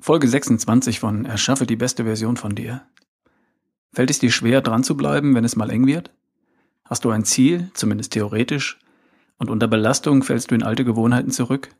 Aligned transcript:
Folge 0.00 0.28
26 0.28 1.00
von 1.00 1.24
Erschaffe 1.24 1.66
die 1.66 1.74
beste 1.74 2.04
Version 2.04 2.36
von 2.36 2.54
dir. 2.54 2.82
Fällt 3.92 4.10
es 4.10 4.20
dir 4.20 4.30
schwer, 4.30 4.60
dran 4.60 4.84
zu 4.84 4.96
bleiben, 4.96 5.34
wenn 5.34 5.44
es 5.44 5.56
mal 5.56 5.70
eng 5.70 5.86
wird? 5.86 6.12
Hast 6.84 7.04
du 7.04 7.10
ein 7.10 7.24
Ziel, 7.24 7.70
zumindest 7.74 8.12
theoretisch, 8.12 8.78
und 9.38 9.50
unter 9.50 9.66
Belastung 9.66 10.22
fällst 10.22 10.50
du 10.50 10.54
in 10.54 10.62
alte 10.62 10.84
Gewohnheiten 10.84 11.32
zurück? 11.32 11.70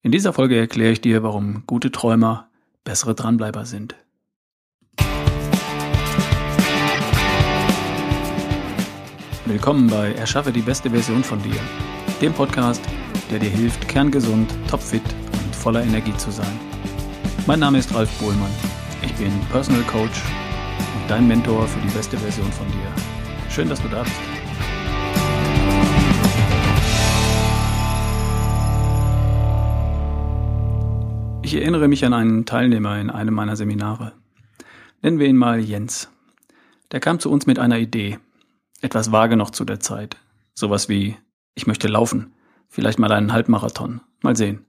In 0.00 0.10
dieser 0.10 0.32
Folge 0.32 0.56
erkläre 0.56 0.92
ich 0.92 1.02
dir, 1.02 1.22
warum 1.22 1.64
gute 1.66 1.92
Träumer 1.92 2.48
bessere 2.82 3.14
Dranbleiber 3.14 3.66
sind. 3.66 3.94
Willkommen 9.44 9.88
bei 9.88 10.14
Erschaffe 10.14 10.50
die 10.50 10.62
beste 10.62 10.88
Version 10.90 11.22
von 11.22 11.42
dir, 11.42 11.60
dem 12.22 12.32
Podcast, 12.32 12.82
der 13.30 13.38
dir 13.38 13.50
hilft, 13.50 13.86
kerngesund, 13.86 14.50
topfit 14.66 15.04
und 15.32 15.54
voller 15.54 15.82
Energie 15.82 16.16
zu 16.16 16.30
sein. 16.30 16.71
Mein 17.44 17.58
Name 17.58 17.78
ist 17.78 17.92
Ralf 17.92 18.08
Bohlmann. 18.20 18.52
Ich 19.04 19.12
bin 19.14 19.32
Personal 19.50 19.82
Coach 19.82 20.22
und 20.94 21.10
dein 21.10 21.26
Mentor 21.26 21.66
für 21.66 21.80
die 21.80 21.92
beste 21.92 22.16
Version 22.16 22.50
von 22.52 22.68
dir. 22.68 23.50
Schön, 23.50 23.68
dass 23.68 23.82
du 23.82 23.88
da 23.88 24.04
bist. 24.04 24.14
Ich 31.42 31.54
erinnere 31.56 31.88
mich 31.88 32.04
an 32.04 32.14
einen 32.14 32.46
Teilnehmer 32.46 33.00
in 33.00 33.10
einem 33.10 33.34
meiner 33.34 33.56
Seminare. 33.56 34.12
Nennen 35.02 35.18
wir 35.18 35.26
ihn 35.26 35.36
mal 35.36 35.58
Jens. 35.58 36.10
Der 36.92 37.00
kam 37.00 37.18
zu 37.18 37.28
uns 37.28 37.46
mit 37.46 37.58
einer 37.58 37.78
Idee. 37.78 38.20
Etwas 38.82 39.10
vage 39.10 39.36
noch 39.36 39.50
zu 39.50 39.64
der 39.64 39.80
Zeit. 39.80 40.16
Sowas 40.54 40.88
wie, 40.88 41.16
ich 41.56 41.66
möchte 41.66 41.88
laufen. 41.88 42.34
Vielleicht 42.68 43.00
mal 43.00 43.10
einen 43.10 43.32
Halbmarathon. 43.32 44.00
Mal 44.22 44.36
sehen. 44.36 44.64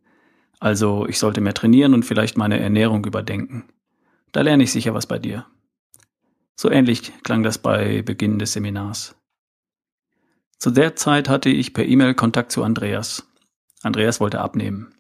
Also 0.64 1.06
ich 1.10 1.20
sollte 1.20 1.42
mehr 1.42 1.54
trainieren 1.54 1.94
und 1.94 2.04
vielleicht 2.04 2.38
meine 2.38 2.58
Ernährung 2.58 3.04
überdenken. 3.04 3.66
Da 4.32 4.40
lerne 4.40 4.64
ich 4.64 4.72
sicher 4.72 4.94
was 4.94 5.08
bei 5.08 5.20
dir. 5.20 5.46
So 6.56 6.72
ähnlich 6.72 7.12
klang 7.24 7.44
das 7.44 7.58
bei 7.58 8.02
Beginn 8.02 8.40
des 8.40 8.54
Seminars. 8.54 9.14
Zu 10.60 10.72
der 10.72 10.96
Zeit 10.96 11.28
hatte 11.28 11.50
ich 11.50 11.74
per 11.74 11.86
E-Mail 11.86 12.14
Kontakt 12.14 12.54
zu 12.54 12.64
Andreas. 12.64 13.28
Andreas 13.82 14.22
wollte 14.22 14.40
abnehmen. 14.40 14.96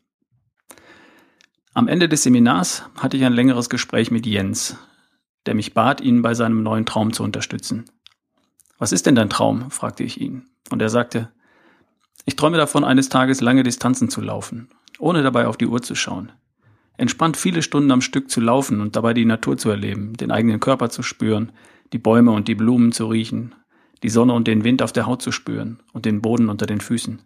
Am 1.73 1.88
Ende 1.88 2.09
des 2.09 2.23
Seminars 2.23 2.83
hatte 2.97 3.16
ich 3.16 3.23
ein 3.23 3.31
längeres 3.31 3.69
Gespräch 3.69 4.11
mit 4.11 4.25
Jens, 4.25 4.75
der 5.45 5.55
mich 5.55 5.73
bat, 5.73 6.01
ihn 6.01 6.21
bei 6.21 6.33
seinem 6.33 6.61
neuen 6.61 6.85
Traum 6.85 7.13
zu 7.13 7.23
unterstützen. 7.23 7.85
Was 8.79 8.91
ist 8.91 9.05
denn 9.05 9.16
dein 9.16 9.29
Traum? 9.29 9.71
fragte 9.71 10.03
ich 10.03 10.19
ihn. 10.19 10.45
Und 10.71 10.81
er 10.81 10.89
sagte, 10.89 11.31
ich 12.25 12.35
träume 12.35 12.57
davon, 12.57 12.83
eines 12.83 13.07
Tages 13.07 13.39
lange 13.39 13.63
Distanzen 13.63 14.09
zu 14.09 14.19
laufen 14.19 14.67
ohne 14.99 15.23
dabei 15.23 15.47
auf 15.47 15.58
die 15.58 15.67
Uhr 15.67 15.81
zu 15.81 15.95
schauen. 15.95 16.31
Entspannt 16.97 17.38
viele 17.38 17.61
Stunden 17.61 17.91
am 17.91 18.02
Stück 18.02 18.30
zu 18.30 18.39
laufen 18.39 18.81
und 18.81 18.95
dabei 18.95 19.13
die 19.13 19.25
Natur 19.25 19.58
zu 19.58 19.69
erleben, 19.69 20.13
den 20.13 20.31
eigenen 20.31 20.59
Körper 20.59 20.89
zu 20.89 21.02
spüren, 21.02 21.52
die 21.91 21.97
Bäume 21.97 22.31
und 22.31 22.47
die 22.47 22.55
Blumen 22.55 22.91
zu 22.91 23.08
riechen, 23.08 23.55
die 24.03 24.09
Sonne 24.09 24.33
und 24.33 24.47
den 24.47 24.63
Wind 24.63 24.81
auf 24.81 24.91
der 24.91 25.05
Haut 25.05 25.22
zu 25.22 25.31
spüren 25.31 25.81
und 25.91 26.05
den 26.05 26.22
Boden 26.22 26.50
unter 26.50 26.66
den 26.66 26.81
Füßen. 26.81 27.22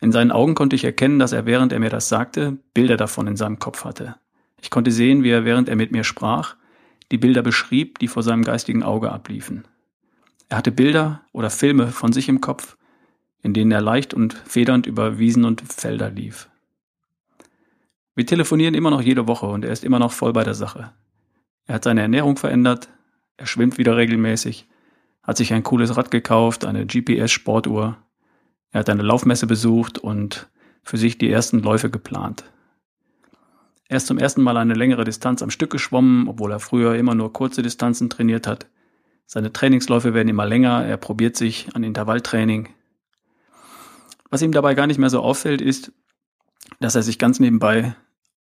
In 0.00 0.12
seinen 0.12 0.30
Augen 0.30 0.54
konnte 0.54 0.76
ich 0.76 0.84
erkennen, 0.84 1.18
dass 1.18 1.32
er, 1.32 1.44
während 1.44 1.72
er 1.72 1.80
mir 1.80 1.90
das 1.90 2.08
sagte, 2.08 2.58
Bilder 2.72 2.96
davon 2.96 3.26
in 3.26 3.36
seinem 3.36 3.58
Kopf 3.58 3.84
hatte. 3.84 4.16
Ich 4.62 4.70
konnte 4.70 4.92
sehen, 4.92 5.22
wie 5.24 5.30
er, 5.30 5.44
während 5.44 5.68
er 5.68 5.76
mit 5.76 5.92
mir 5.92 6.04
sprach, 6.04 6.54
die 7.10 7.18
Bilder 7.18 7.42
beschrieb, 7.42 7.98
die 7.98 8.08
vor 8.08 8.22
seinem 8.22 8.44
geistigen 8.44 8.82
Auge 8.82 9.10
abliefen. 9.10 9.64
Er 10.48 10.58
hatte 10.58 10.72
Bilder 10.72 11.22
oder 11.32 11.50
Filme 11.50 11.88
von 11.88 12.12
sich 12.12 12.28
im 12.28 12.40
Kopf, 12.40 12.77
in 13.42 13.54
denen 13.54 13.72
er 13.72 13.80
leicht 13.80 14.14
und 14.14 14.34
federnd 14.34 14.86
über 14.86 15.18
Wiesen 15.18 15.44
und 15.44 15.60
Felder 15.60 16.10
lief. 16.10 16.48
Wir 18.14 18.26
telefonieren 18.26 18.74
immer 18.74 18.90
noch 18.90 19.00
jede 19.02 19.28
Woche 19.28 19.46
und 19.46 19.64
er 19.64 19.72
ist 19.72 19.84
immer 19.84 19.98
noch 19.98 20.12
voll 20.12 20.32
bei 20.32 20.44
der 20.44 20.54
Sache. 20.54 20.92
Er 21.66 21.76
hat 21.76 21.84
seine 21.84 22.02
Ernährung 22.02 22.36
verändert, 22.36 22.88
er 23.36 23.46
schwimmt 23.46 23.78
wieder 23.78 23.96
regelmäßig, 23.96 24.66
hat 25.22 25.36
sich 25.36 25.52
ein 25.52 25.62
cooles 25.62 25.96
Rad 25.96 26.10
gekauft, 26.10 26.64
eine 26.64 26.86
GPS-Sportuhr, 26.86 27.96
er 28.70 28.80
hat 28.80 28.90
eine 28.90 29.02
Laufmesse 29.02 29.46
besucht 29.46 29.98
und 29.98 30.48
für 30.82 30.96
sich 30.96 31.18
die 31.18 31.30
ersten 31.30 31.60
Läufe 31.60 31.90
geplant. 31.90 32.44
Er 33.88 33.96
ist 33.96 34.06
zum 34.06 34.18
ersten 34.18 34.42
Mal 34.42 34.56
eine 34.56 34.74
längere 34.74 35.04
Distanz 35.04 35.42
am 35.42 35.50
Stück 35.50 35.70
geschwommen, 35.70 36.28
obwohl 36.28 36.52
er 36.52 36.60
früher 36.60 36.96
immer 36.96 37.14
nur 37.14 37.32
kurze 37.32 37.62
Distanzen 37.62 38.10
trainiert 38.10 38.46
hat. 38.46 38.66
Seine 39.24 39.52
Trainingsläufe 39.52 40.12
werden 40.12 40.28
immer 40.28 40.46
länger, 40.46 40.84
er 40.84 40.96
probiert 40.96 41.36
sich 41.36 41.68
an 41.74 41.84
Intervalltraining. 41.84 42.68
Was 44.30 44.42
ihm 44.42 44.52
dabei 44.52 44.74
gar 44.74 44.86
nicht 44.86 44.98
mehr 44.98 45.10
so 45.10 45.20
auffällt, 45.20 45.60
ist, 45.60 45.92
dass 46.80 46.94
er 46.94 47.02
sich 47.02 47.18
ganz 47.18 47.40
nebenbei 47.40 47.94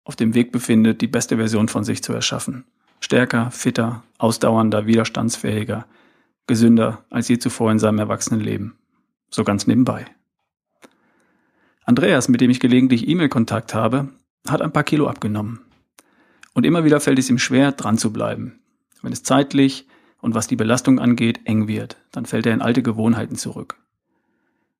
auf 0.03 0.15
dem 0.15 0.33
Weg 0.33 0.51
befindet, 0.51 1.01
die 1.01 1.07
beste 1.07 1.37
Version 1.37 1.67
von 1.67 1.83
sich 1.83 2.03
zu 2.03 2.13
erschaffen. 2.13 2.65
Stärker, 3.01 3.51
fitter, 3.51 4.03
ausdauernder, 4.17 4.85
widerstandsfähiger, 4.85 5.85
gesünder 6.47 7.03
als 7.09 7.27
je 7.27 7.39
zuvor 7.39 7.71
in 7.71 7.79
seinem 7.79 7.99
Erwachsenenleben. 7.99 8.75
So 9.29 9.43
ganz 9.43 9.67
nebenbei. 9.67 10.05
Andreas, 11.83 12.29
mit 12.29 12.41
dem 12.41 12.49
ich 12.49 12.59
gelegentlich 12.59 13.07
E-Mail-Kontakt 13.07 13.73
habe, 13.73 14.09
hat 14.47 14.61
ein 14.61 14.71
paar 14.71 14.83
Kilo 14.83 15.07
abgenommen. 15.07 15.61
Und 16.53 16.65
immer 16.65 16.83
wieder 16.85 16.99
fällt 16.99 17.19
es 17.19 17.29
ihm 17.29 17.37
schwer, 17.37 17.73
dran 17.73 17.97
zu 17.97 18.13
bleiben. 18.13 18.59
Wenn 19.01 19.11
es 19.11 19.23
zeitlich 19.23 19.87
und 20.21 20.33
was 20.33 20.47
die 20.47 20.55
Belastung 20.55 20.99
angeht, 20.99 21.41
eng 21.45 21.67
wird, 21.67 21.97
dann 22.11 22.25
fällt 22.25 22.45
er 22.45 22.53
in 22.53 22.61
alte 22.61 22.81
Gewohnheiten 22.81 23.35
zurück. 23.35 23.77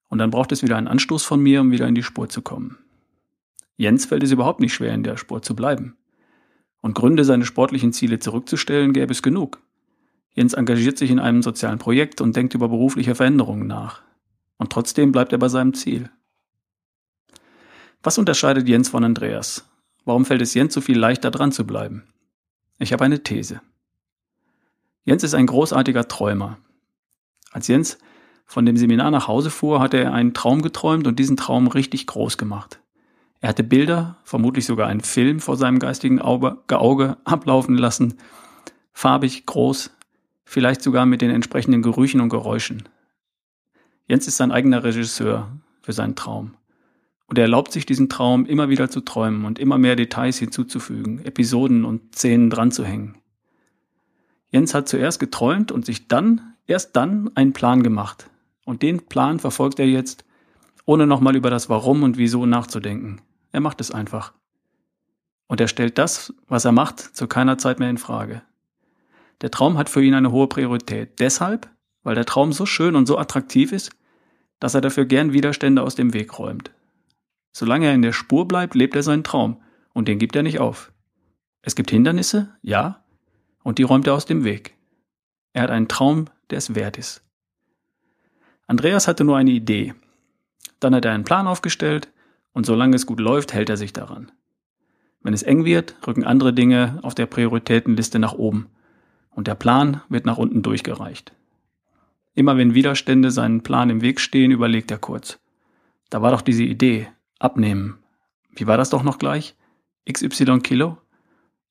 Und 0.08 0.20
dann 0.20 0.32
braucht 0.32 0.52
es 0.52 0.64
wieder 0.64 0.78
einen 0.78 0.88
Anstoß 0.88 1.24
von 1.24 1.42
mir, 1.42 1.62
um 1.62 1.72
wieder 1.72 1.88
in 1.88 1.96
die 1.96 2.04
Spur 2.04 2.30
zu 2.30 2.42
kommen. 2.42 2.78
Jens 3.78 4.06
fällt 4.06 4.24
es 4.24 4.32
überhaupt 4.32 4.60
nicht 4.60 4.74
schwer, 4.74 4.94
in 4.94 5.04
der 5.04 5.18
Spur 5.18 5.42
zu 5.42 5.56
bleiben. 5.56 5.98
Und 6.82 6.94
Gründe, 6.94 7.26
seine 7.26 7.46
sportlichen 7.46 7.94
Ziele 7.94 8.20
zurückzustellen, 8.20 8.94
gäbe 8.94 9.12
es 9.12 9.22
genug. 9.24 9.62
Jens 10.34 10.54
engagiert 10.54 10.98
sich 10.98 11.12
in 11.12 11.20
einem 11.20 11.42
sozialen 11.42 11.80
Projekt 11.80 12.22
und 12.22 12.36
denkt 12.36 12.54
über 12.54 12.70
berufliche 12.70 13.16
Veränderungen 13.16 13.68
nach. 13.68 14.02
Und 14.58 14.72
trotzdem 14.72 15.12
bleibt 15.12 15.32
er 15.32 15.40
bei 15.40 15.50
seinem 15.50 15.74
Ziel. 15.74 16.10
Was 18.04 18.18
unterscheidet 18.18 18.68
Jens 18.68 18.90
von 18.90 19.04
Andreas? 19.04 19.68
Warum 20.04 20.26
fällt 20.26 20.42
es 20.42 20.54
Jens 20.54 20.74
so 20.74 20.82
viel 20.82 21.00
leichter 21.00 21.32
dran 21.32 21.52
zu 21.52 21.66
bleiben? 21.66 22.04
Ich 22.78 22.94
habe 22.94 23.04
eine 23.04 23.24
These. 23.24 23.62
Jens 25.06 25.24
ist 25.24 25.34
ein 25.34 25.48
großartiger 25.48 26.08
Träumer. 26.08 26.58
Als 27.52 27.68
Jens 27.68 27.98
von 28.46 28.66
dem 28.66 28.78
Seminar 28.78 29.12
nach 29.12 29.28
Hause 29.28 29.50
fuhr, 29.50 29.80
hatte 29.80 29.98
er 29.98 30.14
einen 30.14 30.34
Traum 30.34 30.62
geträumt 30.62 31.08
und 31.08 31.20
diesen 31.20 31.38
Traum 31.38 31.68
richtig 31.68 32.08
groß 32.08 32.38
gemacht. 32.38 32.80
Er 33.42 33.50
hatte 33.50 33.64
Bilder, 33.64 34.18
vermutlich 34.24 34.66
sogar 34.66 34.88
einen 34.88 35.02
Film 35.02 35.40
vor 35.40 35.58
seinem 35.58 35.80
geistigen 35.80 36.22
Auge, 36.22 37.18
ablaufen 37.26 37.78
lassen, 37.78 38.16
farbig, 38.94 39.46
groß, 39.46 39.92
vielleicht 40.46 40.82
sogar 40.82 41.06
mit 41.06 41.22
den 41.22 41.32
entsprechenden 41.32 41.82
Gerüchen 41.82 42.22
und 42.22 42.30
Geräuschen. 42.30 42.88
Jens 44.08 44.28
ist 44.28 44.38
sein 44.38 44.52
eigener 44.52 44.84
Regisseur 44.84 45.52
für 45.82 45.94
seinen 45.94 46.16
Traum. 46.16 46.56
Und 47.28 47.40
er 47.40 47.44
erlaubt 47.44 47.72
sich 47.72 47.88
diesen 47.88 48.08
Traum 48.08 48.46
immer 48.46 48.70
wieder 48.70 48.90
zu 48.90 49.02
träumen 49.02 49.46
und 49.46 49.58
immer 49.58 49.80
mehr 49.80 49.96
Details 49.96 50.38
hinzuzufügen, 50.38 51.26
Episoden 51.26 51.84
und 51.84 52.16
Szenen 52.16 52.52
dran 52.52 52.72
zu 52.72 52.86
hängen. 52.86 53.18
Jens 54.52 54.74
hat 54.76 54.88
zuerst 54.88 55.20
geträumt 55.20 55.72
und 55.72 55.86
sich 55.86 56.08
dann, 56.08 56.54
erst 56.68 56.96
dann, 56.96 57.32
einen 57.36 57.54
Plan 57.54 57.82
gemacht, 57.82 58.30
und 58.66 58.82
den 58.82 59.06
Plan 59.06 59.40
verfolgt 59.40 59.80
er 59.80 59.88
jetzt, 59.88 60.26
ohne 60.86 61.08
nochmal 61.08 61.36
über 61.36 61.50
das 61.50 61.70
Warum 61.70 62.04
und 62.04 62.18
Wieso 62.18 62.46
nachzudenken. 62.46 63.22
Er 63.52 63.62
macht 63.62 63.80
es 63.80 63.92
einfach. 63.92 64.34
Und 65.48 65.62
er 65.62 65.68
stellt 65.68 65.98
das, 65.98 66.34
was 66.48 66.66
er 66.66 66.72
macht, 66.72 67.00
zu 67.00 67.28
keiner 67.28 67.58
Zeit 67.58 67.80
mehr 67.80 67.90
in 67.90 67.98
Frage. 67.98 68.42
Der 69.42 69.52
Traum 69.52 69.78
hat 69.78 69.90
für 69.90 70.04
ihn 70.04 70.14
eine 70.14 70.32
hohe 70.32 70.48
Priorität. 70.48 71.20
Deshalb, 71.20 71.70
weil 72.04 72.16
der 72.16 72.26
Traum 72.26 72.52
so 72.52 72.66
schön 72.66 72.96
und 72.96 73.06
so 73.06 73.18
attraktiv 73.18 73.72
ist, 73.72 73.92
dass 74.60 74.74
er 74.74 74.82
dafür 74.82 75.06
gern 75.06 75.34
Widerstände 75.34 75.82
aus 75.82 75.96
dem 75.96 76.14
Weg 76.14 76.40
räumt. 76.40 76.72
Solange 77.52 77.88
er 77.88 77.94
in 77.94 78.02
der 78.02 78.14
Spur 78.14 78.48
bleibt, 78.48 78.76
lebt 78.76 78.96
er 78.96 79.04
seinen 79.04 79.24
Traum 79.24 79.62
und 79.94 80.08
den 80.08 80.20
gibt 80.20 80.36
er 80.36 80.44
nicht 80.44 80.60
auf. 80.60 80.92
Es 81.62 81.76
gibt 81.76 81.92
Hindernisse, 81.92 82.56
ja, 82.62 83.04
und 83.64 83.78
die 83.78 83.84
räumt 83.84 84.08
er 84.08 84.14
aus 84.14 84.26
dem 84.26 84.44
Weg. 84.44 84.76
Er 85.54 85.64
hat 85.64 85.72
einen 85.72 85.88
Traum, 85.88 86.26
der 86.50 86.60
es 86.60 86.76
wert 86.76 86.98
ist. 86.98 87.25
Andreas 88.68 89.08
hatte 89.08 89.24
nur 89.24 89.38
eine 89.38 89.52
Idee. 89.52 89.94
Dann 90.80 90.96
hat 90.96 91.06
er 91.06 91.12
einen 91.12 91.24
Plan 91.24 91.48
aufgestellt 91.48 92.12
und 92.54 92.66
solange 92.66 92.96
es 92.96 93.06
gut 93.06 93.20
läuft, 93.20 93.54
hält 93.54 93.70
er 93.70 93.78
sich 93.78 93.94
daran. 93.94 94.32
Wenn 95.22 95.34
es 95.34 95.44
eng 95.44 95.66
wird, 95.66 95.96
rücken 96.06 96.24
andere 96.24 96.54
Dinge 96.54 97.00
auf 97.02 97.16
der 97.16 97.26
Prioritätenliste 97.26 98.20
nach 98.20 98.34
oben 98.34 98.68
und 99.32 99.48
der 99.48 99.56
Plan 99.56 100.02
wird 100.10 100.26
nach 100.26 100.38
unten 100.38 100.62
durchgereicht. 100.62 101.34
Immer 102.34 102.58
wenn 102.58 102.74
Widerstände 102.74 103.32
seinen 103.32 103.64
Plan 103.64 103.90
im 103.90 104.02
Weg 104.02 104.20
stehen, 104.20 104.52
überlegt 104.52 104.92
er 104.92 104.98
kurz. 104.98 105.40
Da 106.10 106.22
war 106.22 106.32
doch 106.32 106.42
diese 106.42 106.64
Idee, 106.64 107.08
abnehmen. 107.40 108.00
Wie 108.52 108.68
war 108.68 108.78
das 108.78 108.90
doch 108.90 109.04
noch 109.04 109.18
gleich? 109.18 109.56
XY 110.12 110.60
Kilo? 110.60 110.98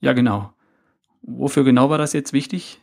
Ja, 0.00 0.12
genau. 0.12 0.52
Wofür 1.22 1.64
genau 1.64 1.90
war 1.90 1.98
das 1.98 2.12
jetzt 2.12 2.32
wichtig? 2.32 2.80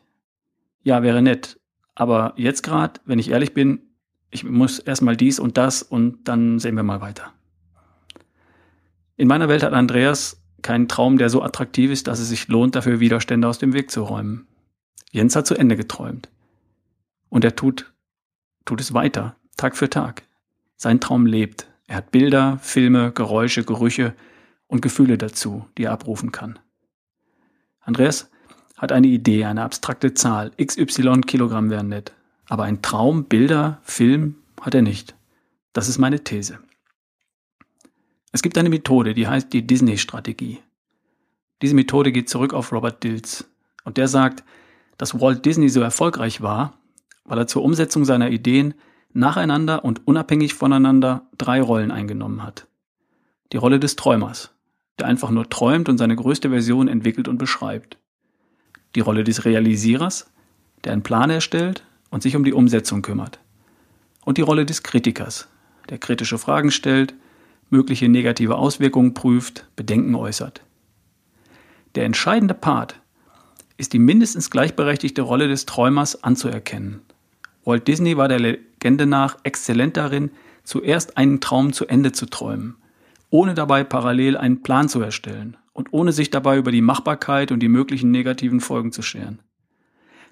Ja, 0.83 1.03
wäre 1.03 1.21
nett. 1.21 1.59
Aber 1.93 2.33
jetzt 2.37 2.63
gerade, 2.63 2.99
wenn 3.05 3.19
ich 3.19 3.29
ehrlich 3.29 3.53
bin, 3.53 3.90
ich 4.31 4.45
muss 4.45 4.79
erstmal 4.79 5.17
dies 5.17 5.39
und 5.39 5.57
das 5.57 5.83
und 5.83 6.27
dann 6.27 6.57
sehen 6.57 6.75
wir 6.75 6.83
mal 6.83 7.01
weiter. 7.01 7.33
In 9.17 9.27
meiner 9.27 9.49
Welt 9.49 9.61
hat 9.61 9.73
Andreas 9.73 10.41
keinen 10.61 10.87
Traum, 10.87 11.17
der 11.17 11.29
so 11.29 11.43
attraktiv 11.43 11.91
ist, 11.91 12.07
dass 12.07 12.19
es 12.19 12.29
sich 12.29 12.47
lohnt, 12.47 12.75
dafür 12.75 12.99
Widerstände 12.99 13.47
aus 13.47 13.59
dem 13.59 13.73
Weg 13.73 13.91
zu 13.91 14.03
räumen. 14.03 14.47
Jens 15.11 15.35
hat 15.35 15.45
zu 15.45 15.55
Ende 15.55 15.75
geträumt. 15.75 16.29
Und 17.29 17.43
er 17.43 17.55
tut, 17.55 17.91
tut 18.65 18.79
es 18.79 18.93
weiter, 18.93 19.35
Tag 19.57 19.75
für 19.75 19.89
Tag. 19.89 20.23
Sein 20.77 20.99
Traum 20.99 21.25
lebt. 21.25 21.67
Er 21.87 21.97
hat 21.97 22.11
Bilder, 22.11 22.57
Filme, 22.61 23.11
Geräusche, 23.11 23.63
Gerüche 23.63 24.15
und 24.67 24.81
Gefühle 24.81 25.17
dazu, 25.17 25.67
die 25.77 25.83
er 25.83 25.91
abrufen 25.91 26.31
kann. 26.31 26.57
Andreas 27.81 28.29
hat 28.77 28.91
eine 28.91 29.07
Idee, 29.07 29.45
eine 29.45 29.63
abstrakte 29.63 30.13
Zahl. 30.13 30.51
XY 30.51 31.21
Kilogramm 31.21 31.69
wären 31.69 31.89
nett. 31.89 32.13
Aber 32.51 32.65
ein 32.65 32.81
Traum, 32.81 33.23
Bilder, 33.23 33.79
Film 33.81 34.35
hat 34.59 34.75
er 34.75 34.81
nicht. 34.81 35.15
Das 35.71 35.87
ist 35.87 35.99
meine 35.99 36.25
These. 36.25 36.59
Es 38.33 38.41
gibt 38.41 38.57
eine 38.57 38.69
Methode, 38.69 39.13
die 39.13 39.25
heißt 39.25 39.53
die 39.53 39.65
Disney-Strategie. 39.65 40.59
Diese 41.61 41.75
Methode 41.75 42.11
geht 42.11 42.27
zurück 42.27 42.53
auf 42.53 42.73
Robert 42.73 43.05
Dills. 43.05 43.49
Und 43.85 43.95
der 43.95 44.09
sagt, 44.09 44.43
dass 44.97 45.21
Walt 45.21 45.45
Disney 45.45 45.69
so 45.69 45.79
erfolgreich 45.79 46.41
war, 46.41 46.73
weil 47.23 47.37
er 47.37 47.47
zur 47.47 47.63
Umsetzung 47.63 48.03
seiner 48.03 48.29
Ideen 48.31 48.73
nacheinander 49.13 49.85
und 49.85 50.05
unabhängig 50.05 50.53
voneinander 50.53 51.29
drei 51.37 51.61
Rollen 51.61 51.89
eingenommen 51.89 52.43
hat. 52.43 52.67
Die 53.53 53.57
Rolle 53.57 53.79
des 53.79 53.95
Träumers, 53.95 54.51
der 54.99 55.07
einfach 55.07 55.29
nur 55.29 55.49
träumt 55.49 55.87
und 55.87 55.97
seine 55.97 56.17
größte 56.17 56.49
Version 56.49 56.89
entwickelt 56.89 57.29
und 57.29 57.37
beschreibt. 57.37 57.97
Die 58.95 58.99
Rolle 58.99 59.23
des 59.23 59.45
Realisierers, 59.45 60.29
der 60.83 60.91
einen 60.91 61.03
Plan 61.03 61.29
erstellt 61.29 61.85
und 62.11 62.21
sich 62.21 62.35
um 62.35 62.43
die 62.43 62.53
Umsetzung 62.53 63.01
kümmert. 63.01 63.39
Und 64.23 64.37
die 64.37 64.43
Rolle 64.43 64.65
des 64.65 64.83
Kritikers, 64.83 65.47
der 65.89 65.97
kritische 65.97 66.37
Fragen 66.37 66.69
stellt, 66.69 67.15
mögliche 67.71 68.07
negative 68.07 68.57
Auswirkungen 68.57 69.15
prüft, 69.15 69.65
Bedenken 69.75 70.13
äußert. 70.13 70.61
Der 71.95 72.05
entscheidende 72.05 72.53
Part 72.53 72.99
ist 73.77 73.93
die 73.93 73.99
mindestens 73.99 74.51
gleichberechtigte 74.51 75.23
Rolle 75.23 75.47
des 75.47 75.65
Träumers 75.65 76.23
anzuerkennen. 76.23 77.01
Walt 77.65 77.87
Disney 77.87 78.17
war 78.17 78.27
der 78.27 78.39
Legende 78.39 79.05
nach 79.05 79.37
exzellent 79.43 79.97
darin, 79.97 80.31
zuerst 80.63 81.17
einen 81.17 81.41
Traum 81.41 81.73
zu 81.73 81.87
Ende 81.87 82.11
zu 82.11 82.27
träumen, 82.27 82.75
ohne 83.29 83.53
dabei 83.53 83.83
parallel 83.83 84.37
einen 84.37 84.61
Plan 84.61 84.87
zu 84.87 85.01
erstellen 85.01 85.57
und 85.73 85.89
ohne 85.91 86.11
sich 86.11 86.29
dabei 86.29 86.57
über 86.57 86.71
die 86.71 86.81
Machbarkeit 86.81 87.51
und 87.51 87.59
die 87.59 87.69
möglichen 87.69 88.11
negativen 88.11 88.59
Folgen 88.59 88.91
zu 88.91 89.01
scheren. 89.01 89.39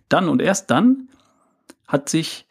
Dann 0.10 0.28
und 0.28 0.42
erst 0.42 0.72
dann 0.72 1.09
hat 1.90 2.08
sich 2.08 2.46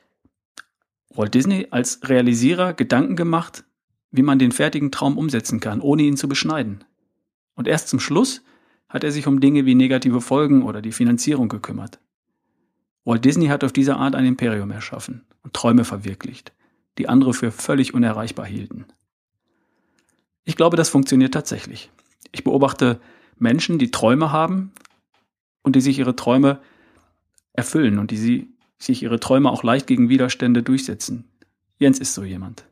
Walt 1.15 1.33
Disney 1.33 1.69
als 1.71 2.01
Realisierer 2.03 2.75
Gedanken 2.75 3.15
gemacht, 3.15 3.65
wie 4.11 4.23
man 4.23 4.39
den 4.39 4.53
fertigen 4.53 4.91
Traum 4.91 5.17
umsetzen 5.17 5.61
kann, 5.61 5.81
ohne 5.81 6.03
ihn 6.03 6.17
zu 6.17 6.29
beschneiden. 6.29 6.85
Und 7.55 7.69
erst 7.69 7.89
zum 7.89 8.01
Schluss 8.01 8.43
hat 8.89 9.05
er 9.05 9.13
sich 9.13 9.27
um 9.29 9.41
Dinge 9.41 9.65
wie 9.65 9.77
negative 9.77 10.21
Folgen 10.21 10.63
oder 10.63 10.83
die 10.83 10.93
Finanzierung 10.93 11.49
gekümmert. 11.49 12.01
Walt 13.05 13.25
Disney 13.25 13.47
hat 13.47 13.63
auf 13.63 13.73
diese 13.73 13.97
Art 13.97 14.17
ein 14.17 14.27
Imperium 14.27 14.73
erschaffen 14.73 15.25
und 15.43 15.55
Träume 15.55 15.85
verwirklicht, 15.85 16.53
die 16.99 17.09
andere 17.09 17.33
für 17.33 17.53
völlig 17.53 17.95
unerreichbar 17.95 18.45
hielten. 18.45 18.87
Ich 20.45 20.57
glaube, 20.57 20.77
das 20.77 20.89
funktioniert 20.89 21.33
tatsächlich. 21.33 21.91
Ich 22.33 22.43
beobachte 22.43 23.01
Menschen, 23.37 23.79
die 23.79 23.93
Träume 23.93 24.33
haben 24.33 24.73
und 25.63 25.77
die 25.77 25.81
sich 25.81 25.99
ihre 25.99 26.17
Träume 26.17 26.61
erfüllen 27.53 27.99
und 27.99 28.11
die 28.11 28.17
sie, 28.17 28.58
sich 28.79 29.03
ihre 29.03 29.21
Träume 29.21 29.51
auch 29.51 29.63
leicht 29.63 29.87
gegen 29.87 30.09
Widerstände 30.09 30.63
durchsetzen. 30.63 31.31
Jens 31.79 31.99
ist 31.99 32.15
so 32.15 32.25
jemand. 32.25 32.65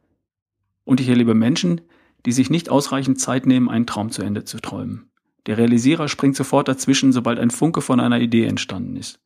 Und 0.84 1.00
ich 1.00 1.08
erlebe 1.08 1.34
Menschen, 1.34 1.80
die 2.24 2.32
sich 2.32 2.50
nicht 2.50 2.70
ausreichend 2.70 3.20
Zeit 3.20 3.46
nehmen, 3.46 3.68
einen 3.68 3.86
Traum 3.86 4.10
zu 4.10 4.22
Ende 4.22 4.44
zu 4.44 4.58
träumen. 4.58 5.10
Der 5.46 5.58
Realisierer 5.58 6.08
springt 6.08 6.36
sofort 6.36 6.68
dazwischen, 6.68 7.12
sobald 7.12 7.38
ein 7.38 7.50
Funke 7.50 7.80
von 7.80 8.00
einer 8.00 8.20
Idee 8.20 8.46
entstanden 8.46 8.96
ist. 8.96 9.20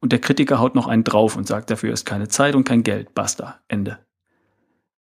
Und 0.00 0.12
der 0.12 0.20
Kritiker 0.20 0.58
haut 0.58 0.74
noch 0.74 0.88
einen 0.88 1.04
drauf 1.04 1.36
und 1.36 1.46
sagt, 1.46 1.70
dafür 1.70 1.92
ist 1.92 2.04
keine 2.04 2.28
Zeit 2.28 2.54
und 2.54 2.64
kein 2.64 2.82
Geld. 2.82 3.14
Basta. 3.14 3.60
Ende. 3.68 3.98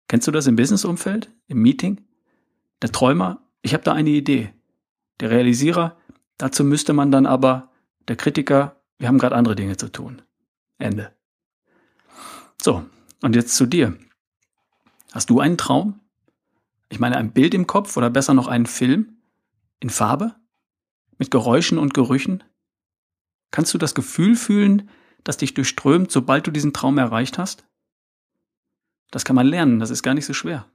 Kennst 0.08 0.28
du 0.28 0.32
das 0.32 0.48
im 0.48 0.56
Businessumfeld? 0.56 1.32
Im 1.48 1.62
Meeting? 1.62 2.02
Der 2.82 2.92
Träumer, 2.92 3.42
ich 3.62 3.74
habe 3.74 3.84
da 3.84 3.94
eine 3.94 4.12
Idee. 4.12 4.54
Der 5.20 5.32
Realisierer, 5.32 5.98
dazu 6.38 6.64
müsste 6.64 6.94
man 6.94 7.12
dann 7.12 7.26
aber, 7.26 7.72
der 8.08 8.16
Kritiker, 8.16 8.76
wir 9.00 9.08
haben 9.08 9.18
gerade 9.18 9.36
andere 9.36 9.56
Dinge 9.56 9.78
zu 9.78 9.92
tun. 9.92 10.22
Ende. 10.78 11.16
So, 12.62 12.86
und 13.22 13.36
jetzt 13.36 13.56
zu 13.56 13.66
dir. 13.66 13.98
Hast 15.12 15.30
du 15.30 15.40
einen 15.40 15.58
Traum? 15.58 16.00
Ich 16.90 17.00
meine, 17.00 17.18
ein 17.18 17.32
Bild 17.32 17.54
im 17.54 17.68
Kopf 17.68 17.96
oder 17.98 18.10
besser 18.10 18.34
noch 18.34 18.48
einen 18.48 18.66
Film? 18.66 19.18
In 19.80 19.90
Farbe? 19.90 20.36
Mit 21.18 21.32
Geräuschen 21.32 21.78
und 21.78 21.94
Gerüchen? 21.94 22.44
Kannst 23.52 23.74
du 23.74 23.78
das 23.78 23.96
Gefühl 23.96 24.36
fühlen, 24.36 24.90
das 25.24 25.38
dich 25.38 25.54
durchströmt, 25.54 26.12
sobald 26.12 26.46
du 26.48 26.52
diesen 26.52 26.74
Traum 26.74 26.98
erreicht 26.98 27.38
hast? 27.38 27.66
Das 29.12 29.24
kann 29.24 29.36
man 29.36 29.48
lernen, 29.48 29.80
das 29.80 29.92
ist 29.92 30.04
gar 30.04 30.14
nicht 30.14 30.26
so 30.26 30.34
schwer. 30.34 30.66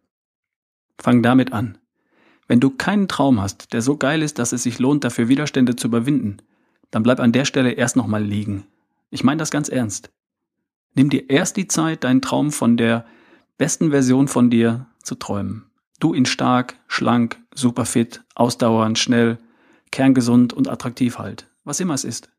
Fang 0.98 1.22
damit 1.22 1.52
an. 1.52 1.78
Wenn 2.48 2.60
du 2.60 2.70
keinen 2.70 3.06
Traum 3.06 3.40
hast, 3.40 3.72
der 3.72 3.82
so 3.82 3.96
geil 3.96 4.22
ist, 4.22 4.38
dass 4.38 4.52
es 4.52 4.62
sich 4.62 4.78
lohnt, 4.78 5.04
dafür 5.04 5.28
Widerstände 5.28 5.76
zu 5.76 5.88
überwinden, 5.88 6.38
dann 6.90 7.02
bleib 7.02 7.20
an 7.20 7.32
der 7.32 7.44
Stelle 7.44 7.72
erst 7.72 7.96
nochmal 7.96 8.24
liegen. 8.24 8.66
Ich 9.10 9.24
meine 9.24 9.38
das 9.38 9.50
ganz 9.50 9.68
ernst. 9.68 10.10
Nimm 10.94 11.10
dir 11.10 11.28
erst 11.28 11.56
die 11.56 11.68
Zeit, 11.68 12.04
deinen 12.04 12.22
Traum 12.22 12.52
von 12.52 12.76
der 12.76 13.04
besten 13.58 13.90
Version 13.90 14.28
von 14.28 14.50
dir 14.50 14.86
zu 15.02 15.14
träumen. 15.14 15.70
Du 15.98 16.14
ihn 16.14 16.26
stark, 16.26 16.76
schlank, 16.86 17.38
super 17.54 17.84
fit, 17.84 18.24
ausdauernd, 18.34 18.98
schnell, 18.98 19.38
kerngesund 19.90 20.52
und 20.52 20.68
attraktiv 20.68 21.18
halt. 21.18 21.48
Was 21.64 21.80
immer 21.80 21.94
es 21.94 22.04
ist. 22.04 22.30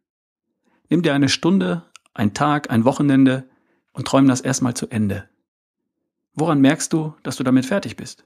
Nimm 0.89 1.03
dir 1.03 1.13
eine 1.13 1.29
Stunde, 1.29 1.83
ein 2.13 2.33
Tag, 2.33 2.71
ein 2.71 2.85
Wochenende 2.85 3.47
und 3.93 4.07
träum 4.07 4.27
das 4.27 4.41
erstmal 4.41 4.73
zu 4.73 4.87
Ende. 4.87 5.29
Woran 6.33 6.61
merkst 6.61 6.91
du, 6.91 7.13
dass 7.23 7.35
du 7.35 7.43
damit 7.43 7.65
fertig 7.65 7.95
bist? 7.97 8.25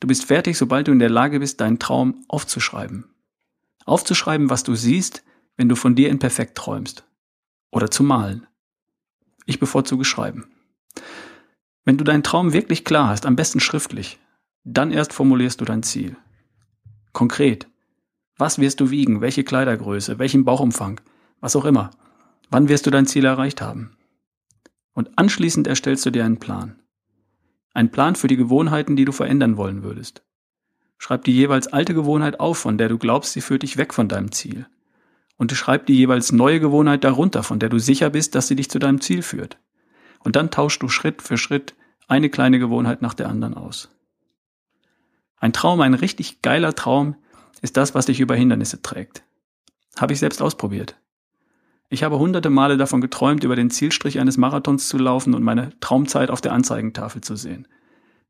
Du 0.00 0.06
bist 0.06 0.24
fertig, 0.24 0.58
sobald 0.58 0.88
du 0.88 0.92
in 0.92 0.98
der 0.98 1.10
Lage 1.10 1.38
bist, 1.38 1.60
deinen 1.60 1.78
Traum 1.78 2.24
aufzuschreiben. 2.28 3.14
Aufzuschreiben, 3.86 4.50
was 4.50 4.64
du 4.64 4.74
siehst, 4.74 5.24
wenn 5.56 5.68
du 5.68 5.76
von 5.76 5.94
dir 5.94 6.08
in 6.08 6.18
perfekt 6.18 6.56
träumst. 6.56 7.04
Oder 7.70 7.90
zu 7.90 8.02
malen. 8.02 8.46
Ich 9.46 9.58
bevorzuge 9.58 10.04
schreiben. 10.04 10.48
Wenn 11.84 11.98
du 11.98 12.04
deinen 12.04 12.22
Traum 12.22 12.52
wirklich 12.52 12.84
klar 12.84 13.08
hast, 13.08 13.26
am 13.26 13.36
besten 13.36 13.60
schriftlich, 13.60 14.18
dann 14.64 14.90
erst 14.90 15.12
formulierst 15.12 15.60
du 15.60 15.64
dein 15.64 15.82
Ziel. 15.82 16.16
Konkret. 17.12 17.68
Was 18.36 18.58
wirst 18.58 18.80
du 18.80 18.90
wiegen? 18.90 19.20
Welche 19.20 19.44
Kleidergröße? 19.44 20.18
Welchen 20.18 20.44
Bauchumfang? 20.44 21.00
was 21.44 21.56
auch 21.56 21.66
immer. 21.66 21.90
Wann 22.48 22.70
wirst 22.70 22.86
du 22.86 22.90
dein 22.90 23.06
Ziel 23.06 23.26
erreicht 23.26 23.60
haben? 23.60 23.98
Und 24.94 25.10
anschließend 25.18 25.66
erstellst 25.66 26.06
du 26.06 26.10
dir 26.10 26.24
einen 26.24 26.38
Plan. 26.38 26.80
Ein 27.74 27.90
Plan 27.90 28.16
für 28.16 28.28
die 28.28 28.38
Gewohnheiten, 28.38 28.96
die 28.96 29.04
du 29.04 29.12
verändern 29.12 29.58
wollen 29.58 29.82
würdest. 29.82 30.24
Schreib 30.96 31.24
die 31.24 31.34
jeweils 31.34 31.66
alte 31.66 31.92
Gewohnheit 31.92 32.40
auf, 32.40 32.56
von 32.56 32.78
der 32.78 32.88
du 32.88 32.96
glaubst, 32.96 33.34
sie 33.34 33.42
führt 33.42 33.62
dich 33.62 33.76
weg 33.76 33.92
von 33.92 34.08
deinem 34.08 34.32
Ziel. 34.32 34.66
Und 35.36 35.52
schreib 35.52 35.86
die 35.86 35.96
jeweils 35.96 36.32
neue 36.32 36.60
Gewohnheit 36.60 37.04
darunter, 37.04 37.42
von 37.42 37.58
der 37.58 37.68
du 37.68 37.78
sicher 37.78 38.10
bist, 38.10 38.34
dass 38.34 38.48
sie 38.48 38.56
dich 38.56 38.70
zu 38.70 38.78
deinem 38.78 39.00
Ziel 39.00 39.22
führt. 39.22 39.58
Und 40.20 40.36
dann 40.36 40.50
tauschst 40.50 40.82
du 40.82 40.88
Schritt 40.88 41.22
für 41.22 41.36
Schritt 41.36 41.74
eine 42.06 42.30
kleine 42.30 42.58
Gewohnheit 42.58 43.02
nach 43.02 43.14
der 43.14 43.28
anderen 43.28 43.54
aus. 43.54 43.90
Ein 45.38 45.52
Traum, 45.52 45.80
ein 45.80 45.94
richtig 45.94 46.42
geiler 46.42 46.74
Traum, 46.74 47.16
ist 47.62 47.76
das, 47.76 47.94
was 47.94 48.06
dich 48.06 48.20
über 48.20 48.34
Hindernisse 48.34 48.82
trägt. 48.82 49.24
Habe 49.96 50.12
ich 50.12 50.18
selbst 50.18 50.40
ausprobiert. 50.40 50.96
Ich 51.88 52.02
habe 52.02 52.18
hunderte 52.18 52.50
Male 52.50 52.76
davon 52.76 53.00
geträumt, 53.00 53.44
über 53.44 53.56
den 53.56 53.70
Zielstrich 53.70 54.18
eines 54.18 54.36
Marathons 54.36 54.88
zu 54.88 54.98
laufen 54.98 55.34
und 55.34 55.42
meine 55.42 55.70
Traumzeit 55.80 56.30
auf 56.30 56.40
der 56.40 56.52
Anzeigentafel 56.52 57.20
zu 57.20 57.36
sehen, 57.36 57.68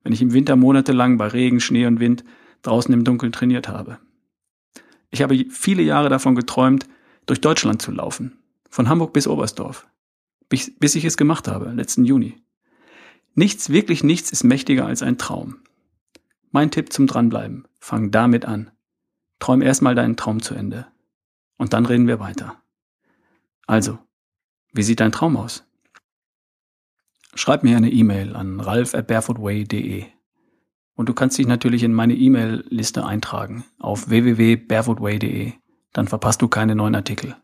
wenn 0.02 0.12
ich 0.12 0.22
im 0.22 0.32
Winter 0.32 0.56
monatelang 0.56 1.16
bei 1.16 1.28
Regen, 1.28 1.60
Schnee 1.60 1.86
und 1.86 2.00
Wind 2.00 2.24
draußen 2.62 2.92
im 2.92 3.04
Dunkeln 3.04 3.32
trainiert 3.32 3.68
habe. 3.68 3.98
Ich 5.10 5.22
habe 5.22 5.46
viele 5.50 5.82
Jahre 5.82 6.08
davon 6.08 6.34
geträumt, 6.34 6.86
durch 7.26 7.40
Deutschland 7.40 7.82
zu 7.82 7.90
laufen, 7.90 8.38
von 8.70 8.88
Hamburg 8.88 9.12
bis 9.12 9.26
Oberstdorf, 9.26 9.86
bis, 10.48 10.94
ich 10.94 11.04
es 11.04 11.16
gemacht 11.16 11.48
habe, 11.48 11.70
letzten 11.72 12.04
Juni. 12.04 12.36
Nichts, 13.34 13.70
wirklich 13.70 14.04
nichts 14.04 14.30
ist 14.30 14.44
mächtiger 14.44 14.86
als 14.86 15.02
ein 15.02 15.18
Traum. 15.18 15.56
Mein 16.50 16.70
Tipp 16.70 16.92
zum 16.92 17.06
Dranbleiben, 17.06 17.66
fang 17.80 18.10
damit 18.10 18.44
an. 18.44 18.70
Träum 19.40 19.62
erstmal 19.62 19.94
deinen 19.94 20.16
Traum 20.16 20.40
zu 20.40 20.54
Ende. 20.54 20.86
Und 21.56 21.72
dann 21.72 21.86
reden 21.86 22.06
wir 22.06 22.20
weiter. 22.20 22.62
Also, 23.66 23.98
wie 24.72 24.82
sieht 24.82 25.00
dein 25.00 25.12
Traum 25.12 25.36
aus? 25.36 25.64
Schreib 27.34 27.64
mir 27.64 27.76
eine 27.76 27.90
E-Mail 27.90 28.36
an 28.36 28.60
ralf@barefootway.de. 28.60 30.04
Und 30.94 31.08
du 31.08 31.14
kannst 31.14 31.36
dich 31.38 31.48
natürlich 31.48 31.82
in 31.82 31.92
meine 31.92 32.14
E-Mail-Liste 32.14 33.04
eintragen 33.04 33.64
auf 33.80 34.08
www.barefootway.de. 34.08 35.54
Dann 35.94 36.08
verpasst 36.08 36.42
du 36.42 36.48
keine 36.48 36.74
neuen 36.74 36.94
Artikel. 36.94 37.36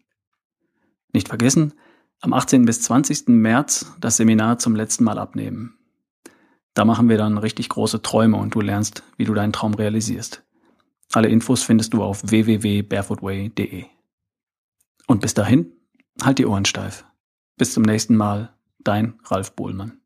Nicht 1.14 1.28
vergessen, 1.28 1.73
am 2.21 2.35
18. 2.35 2.66
bis 2.66 2.83
20. 2.83 3.28
März 3.28 3.95
das 3.99 4.19
Seminar 4.19 4.59
zum 4.59 4.76
letzten 4.76 5.04
Mal 5.04 5.19
abnehmen. 5.19 5.78
Da 6.75 6.85
machen 6.85 7.09
wir 7.09 7.16
dann 7.16 7.38
richtig 7.38 7.71
große 7.71 8.02
Träume 8.02 8.37
und 8.37 8.54
du 8.54 8.61
lernst, 8.61 9.02
wie 9.16 9.25
du 9.25 9.33
deinen 9.33 9.54
Traum 9.54 9.73
realisierst. 9.75 10.45
Alle 11.12 11.28
Infos 11.28 11.62
findest 11.62 11.95
du 11.95 12.02
auf 12.02 12.23
www.barefootway.de. 12.30 13.87
Und 15.07 15.21
bis 15.21 15.35
dahin, 15.35 15.73
halt 16.23 16.38
die 16.38 16.47
Ohren 16.47 16.64
steif. 16.64 17.04
Bis 17.57 17.73
zum 17.73 17.83
nächsten 17.83 18.16
Mal, 18.16 18.54
dein 18.78 19.19
Ralf 19.25 19.52
Bohlmann. 19.57 20.00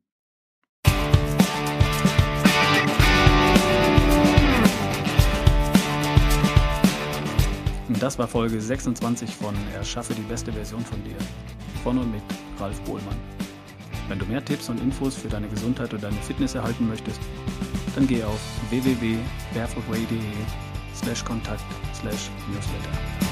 Das 8.05 8.19
war 8.19 8.29
Folge 8.29 8.61
26 8.61 9.35
von 9.35 9.55
Erschaffe 9.75 10.13
die 10.13 10.21
beste 10.21 10.53
Version 10.53 10.85
von 10.85 11.03
dir. 11.05 11.17
Von 11.83 11.97
und 11.97 12.13
mit 12.13 12.21
Ralf 12.61 12.79
Bohlmann. 12.83 13.17
Wenn 14.09 14.19
du 14.19 14.27
mehr 14.27 14.45
Tipps 14.45 14.69
und 14.69 14.79
Infos 14.83 15.17
für 15.17 15.29
deine 15.29 15.49
Gesundheit 15.49 15.95
und 15.95 16.03
deine 16.03 16.19
Fitness 16.19 16.55
erhalten 16.55 16.87
möchtest, 16.87 17.19
dann 17.95 18.07
geh 18.07 18.23
auf 18.23 18.39
www.barefootway.de 18.69 20.19
slash 20.95 21.25
kontakt 21.25 21.65
slash 21.95 22.29
newsletter. 22.53 23.24